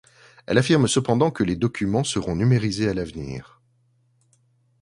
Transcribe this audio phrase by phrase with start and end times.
[0.47, 3.61] Elle affirme cependant que les documents seront numérisés à l'avenir.